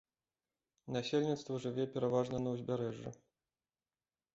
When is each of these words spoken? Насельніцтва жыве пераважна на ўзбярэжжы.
Насельніцтва 0.95 1.61
жыве 1.67 1.85
пераважна 1.93 2.37
на 2.47 2.59
ўзбярэжжы. 2.59 3.19